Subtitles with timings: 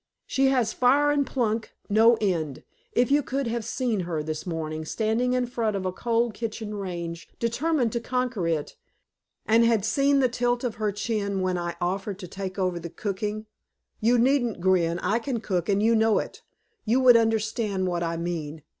[0.25, 2.63] She has fire, and pluck, no end.
[2.91, 6.73] If you could have seen her this morning, standing in front of a cold kitchen
[6.73, 8.75] range, determined to conquer it,
[9.45, 12.89] and had seen the tilt of her chin when I offered to take over the
[12.89, 13.45] cooking
[13.99, 16.41] you needn't grin; I can cook, and you know it
[16.83, 18.63] you would understand what I mean.